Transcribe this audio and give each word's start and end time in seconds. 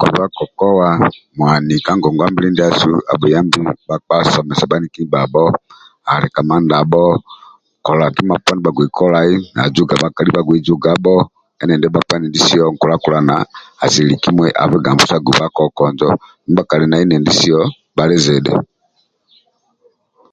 Guba 0.00 0.24
kokoa 0.36 0.88
mwani 1.38 1.74
ka 1.84 1.92
ngongwa-mbili 1.98 2.48
ndiasu 2.52 2.90
abhuyambi 3.12 3.58
bhakpa 3.86 4.16
somesa 4.32 4.64
bhaniki 4.70 5.00
ndibhabho 5.02 5.44
alika 6.14 6.40
mandabho 6.48 7.04
kola 7.84 8.06
kima 8.14 8.36
poni 8.44 8.58
ndia 8.58 8.64
bhagbei 8.66 8.92
kolai 8.98 9.34
na 9.54 9.62
juga 9.74 9.94
bhakali 10.02 10.30
bhagbei 10.34 10.66
jugabho 10.66 11.16